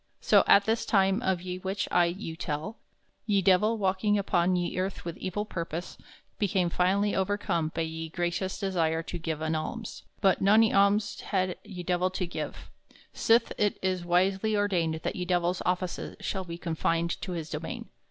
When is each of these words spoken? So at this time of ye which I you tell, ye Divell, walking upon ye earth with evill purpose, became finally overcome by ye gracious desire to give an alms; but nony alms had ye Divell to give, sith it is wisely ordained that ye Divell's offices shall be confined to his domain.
So 0.19 0.43
at 0.47 0.65
this 0.65 0.83
time 0.83 1.21
of 1.21 1.43
ye 1.43 1.59
which 1.59 1.87
I 1.91 2.05
you 2.05 2.35
tell, 2.35 2.77
ye 3.27 3.43
Divell, 3.43 3.77
walking 3.77 4.17
upon 4.17 4.55
ye 4.55 4.75
earth 4.79 5.05
with 5.05 5.15
evill 5.21 5.45
purpose, 5.45 5.95
became 6.39 6.71
finally 6.71 7.15
overcome 7.15 7.71
by 7.75 7.81
ye 7.83 8.09
gracious 8.09 8.57
desire 8.59 9.03
to 9.03 9.19
give 9.19 9.41
an 9.41 9.53
alms; 9.53 10.01
but 10.19 10.41
nony 10.41 10.73
alms 10.73 11.19
had 11.21 11.55
ye 11.63 11.83
Divell 11.83 12.09
to 12.13 12.25
give, 12.25 12.71
sith 13.13 13.53
it 13.59 13.77
is 13.83 14.03
wisely 14.03 14.55
ordained 14.57 15.01
that 15.03 15.15
ye 15.15 15.23
Divell's 15.23 15.61
offices 15.67 16.15
shall 16.19 16.45
be 16.45 16.57
confined 16.57 17.21
to 17.21 17.33
his 17.33 17.51
domain. 17.51 17.87